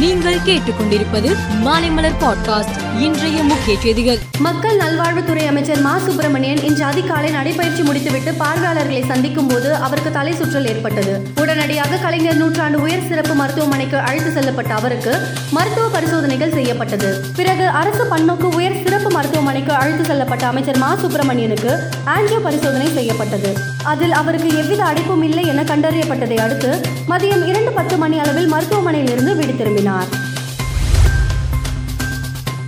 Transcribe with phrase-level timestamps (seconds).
[0.00, 4.18] நீங்கள் கேட்டுக்கொண்டிருப்பது மாலைமலர் பாட்காஸ்ட் இன்றைய முக்கிய செய்திகள்.
[4.38, 5.98] மக்கள் நல்வாழ்வுத்துறை அமைச்சர் மா.
[5.98, 11.28] சுப்பிரமணியன் இன்று அதிகாலை நடைபயிற்சி முடித்துவிட்டு பார்வையாளர்களை சந்திக்கும் போது அவருக்கு தலை சுற்றல் ஏற்பட்டது.
[11.50, 15.12] உடனடியாக கலைஞர் நூற்றாண்டு உயர் சிறப்பு மருத்துவமனைக்கு அழைத்து செல்லப்பட்ட அவருக்கு
[15.50, 17.24] மருத்துவ பரிசோதனைகள் செய்யப்பட்டது.
[17.36, 20.94] பிறகு அரசு பன்னோக்கு உயர் சிறப்பு மருத்துவமனைக்கு அழைத்து செல்லப்பட்ட அமைச்சர் மா.
[20.94, 21.72] சுப்பிரமணியனுக்கு
[22.06, 23.56] ஆன்ஜியோ பரிசோதனை செய்யப்பட்டது.
[23.84, 29.56] அதில் அவருக்கு எவ்வித அடைப்பும் இல்லை என கண்டறியப்பட்டதை அடுத்து மதியம் இரண்டு பத்து மணி அளவில் மருத்துவமனையிலிருந்து வீடு
[29.56, 30.28] திரும்பினார்.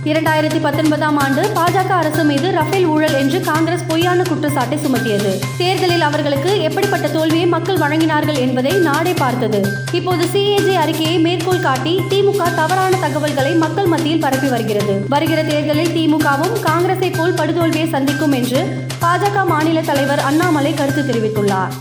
[0.05, 5.39] இரண்டாயிரத்தி பத்தொன்பதாம் ஆண்டு பாஜக அரசு மீது ரஃபேல் ஊழல் என்று காங்கிரஸ் பொய்யான குற்றச்சாட்டை சுமத்தியது.
[5.57, 9.61] தேர்தலில் அவர்களுக்கு எப்படிப்பட்ட தோல்வியை மக்கள் வழங்கினார்கள் என்பதை நாடே பார்த்தது.
[9.91, 15.05] இப்போது சிஏஜி அறிக்கையை மேற்கோள் காட்டி திமுக தவறான தகவல்களை மக்கள் மத்தியில் பரப்பி வருகிறது.
[15.09, 21.71] வருகிற தேர்தலில் திமுகவும் காங்கிரஸை போல் படுதோல்வியை சந்திக்கும் என்று பாஜக மாநில தலைவர் அண்ணாமலை கருத்து தெரிவித்துள்ளார்.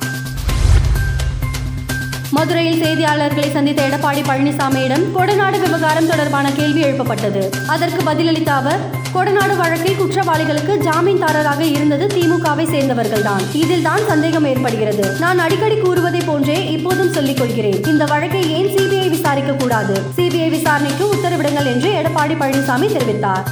[2.32, 7.42] மதுரையில் செய்தியாளர்களை சந்தித்த எடப்பாடி பழனிசாமியிடம் கொடநாடு விவகாரம் தொடர்பான கேள்வி எழுப்பப்பட்டது.
[7.66, 8.80] அதற்கு பதிலளித்த அவர்
[9.14, 13.44] கொடநாடு வழக்கில் குற்றவாளிகளுக்கு ஜாமீன்தாரராக இருந்தது திமுகவை சேர்ந்தவர்கள்தான்.
[13.52, 15.10] இதில் தான் சந்தேகம் ஏற்படுகிறது.
[15.18, 17.84] நான் அடிக்கடி கூறுவதை போன்றே இப்போதும் சொல்லிக் கொள்கிறேன்.
[17.84, 20.02] இந்த வழக்கை ஏன் சிபிஐ விசாரிக்க கூடாது?
[20.16, 23.44] சிபிஐ விசாரணைக்கு உத்தரவிடுங்கள் என்று எடப்பாடி பழனிசாமி தெரிவித்தார்.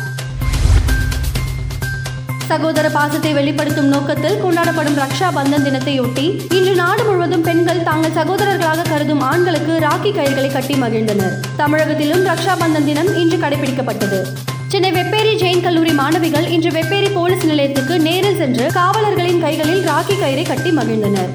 [2.50, 6.24] சகோதர பாசத்தை வெளிப்படுத்தும் நோக்கத்தில் கொண்டாடப்படும் ரக்ஷா பந்தன் தினத்தையொட்டி
[6.56, 11.34] இன்று நாடு முழுவதும் பெண்கள் தாங்கள் சகோதரர்களாக கருதும் ஆண்களுக்கு ராக்கி கயிறுகளை கட்டி மகிழ்ந்தனர்.
[11.56, 14.20] தமிழகத்திலும் ரக்ஷா பந்தன் தினம் இன்று கடைபிடிக்கப்பட்டது.
[14.68, 20.46] சென்னை வெப்பேரி ஜெயின் கல்லூரி மாணவிகள் இன்று வெப்பேரி போலீஸ் நிலையத்துக்கு நேரில் சென்று காவலர்களின் கைகளில் ராக்கி கயிறை
[20.46, 21.32] கட்டி மகிழ்ந்தனர்.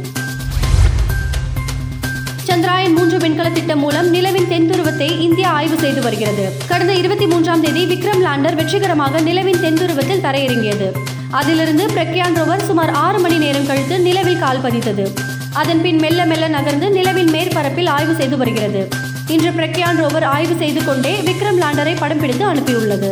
[2.47, 6.51] சந்திராயன் மூன்று விண்கல திட்டம் மூலம் நிலவின் தென்துருவத்தை இந்தியா ஆய்வு செய்து வருகிறது.
[6.67, 10.91] கடந்த இருபத்தி மூன்றாம் தேதி விக்ரம் லேண்டர் வெற்றிகரமாக நிலவின் தென்துருவத்தில் தரையிறங்கியது.
[11.29, 15.05] அதிலிருந்து பிரக்யான் ரோவர் சுமார் ஆறு மணி நேரம் கழித்து நிலவில் கால் பதித்தது.
[15.53, 18.87] அதன் பின் மெல்ல மெல்ல நகர்ந்து நிலவின் மேற்பரப்பில் ஆய்வு செய்து வருகிறது.
[19.27, 23.11] இன்று பிரக்யான் ரோவர் ஆய்வு செய்து கொண்டே விக்ரம் லேண்டரை படம் பிடித்து அனுப்பியுள்ளது.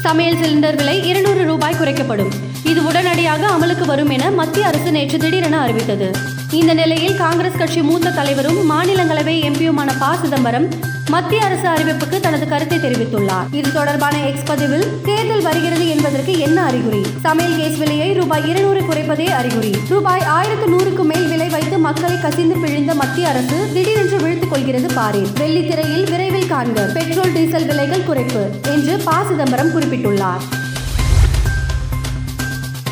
[0.00, 2.32] சமையல் சிலிண்டர் விலை இருநூறு ரூபாய் குறைக்கப்படும்.
[2.64, 6.40] இது உடனடியாக அமலுக்கு வரும் என மத்திய அரசு நேற்று திடீரென அறிவித்தது.
[6.52, 10.16] இந்த நிலையில் காங்கிரஸ் கட்சி மூத்த தலைவரும் மாநிலங்களவை எம்பியுமான ப.
[10.22, 10.68] சிதம்பரம்
[11.08, 13.46] மத்திய அரசு அறிவிப்புக்கு தனது கருத்தை தெரிவித்துள்ளார்.
[13.50, 17.06] இது தொடர்பான எக்ஸ் பதிவில் தேர்தல் வருகிறது என்பதற்கு என்ன அறிகுறி?
[17.20, 19.72] சமையல் கேஸ் விலையை ரூபாய் இருநூறு குறைப்பதே அறிகுறி.
[19.88, 25.32] ரூபாய் ஆயிரத்து நூறுக்கு மேல் விலை வைத்து மக்களை கசிந்து பிழிந்த மத்திய அரசு திடீரென்று வீழ்த்துக் கொள்கிறது பாரேன்.
[25.40, 26.92] வெள்ளித்திரையில் விரைவில் காண்க.
[26.92, 29.12] பெட்ரோல் டீசல் விலைகள் குறைப்பு என்று ப.
[29.28, 30.61] சிதம்பரம் குறிப்பிட்டுள்ளார்.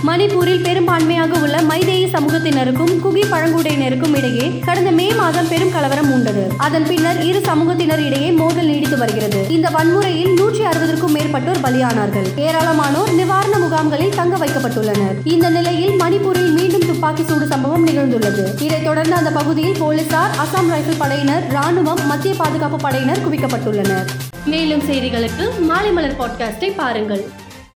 [0.06, 6.86] மணிப்பூரில் பெரும்பான்மையாக உள்ள மைதேயி சமூகத்தினருக்கும் குகி பழங்குடியினருக்கும் இடையே கடந்த மே மாதம் பெரும் கலவரம் உண்டது அதன்
[6.86, 9.46] பின்னர் இரு சமூகத்தினர் இடையே மோதல் நீடித்து வருகிறது.
[9.48, 12.28] இந்த வன்முறையில் நூற்றி அறுபதற்கும் மேற்பட்டோர் பலியானார்கள்.
[12.36, 15.16] ஏராளமானோர் நிவாரண முகாம்களில் தங்க வைக்கப்பட்டுள்ளனர்.
[15.24, 18.62] இந்த நிலையில் மணிப்பூரில் மீண்டும் துப்பாக்கி சூடு சம்பவம் நிகழ்ந்துள்ளது.
[18.62, 24.06] இதைத் தொடர்ந்து அந்த பகுதியில் போலீசார் அசாம் ரைபிள் படையினர் ராணுவம் மத்திய பாதுகாப்பு படையினர் குவிக்கப்பட்டுள்ளனர்.
[24.44, 27.48] மேலும் செய்திகளுக்கு மாலை மலர் பாட்காஸ்டை பாருங்கள்.